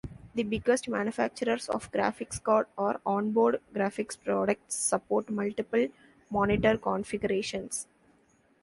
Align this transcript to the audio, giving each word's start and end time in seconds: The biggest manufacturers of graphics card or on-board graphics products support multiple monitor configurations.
The 0.33 0.41
biggest 0.41 0.89
manufacturers 0.89 1.69
of 1.69 1.91
graphics 1.91 2.41
card 2.41 2.65
or 2.75 2.99
on-board 3.05 3.61
graphics 3.71 4.17
products 4.19 4.73
support 4.73 5.29
multiple 5.29 5.89
monitor 6.31 6.75
configurations. 6.79 7.85